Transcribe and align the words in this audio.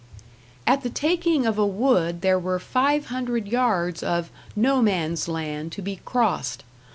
At 0.65 0.81
the 0.81 0.89
taking 0.89 1.45
of 1.45 1.59
a 1.59 1.65
wood 1.67 2.21
there 2.21 2.39
were 2.39 2.57
five 2.57 3.09
hundred 3.13 3.47
yards 3.47 4.01
of 4.01 4.31
"No 4.55 4.81
Man's 4.81 5.27
Land" 5.27 5.71
to 5.73 5.81
be 5.83 5.97
crossed. 6.03 6.63